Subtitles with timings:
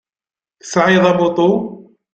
[0.59, 1.51] Tesɛiḍ amuṭu?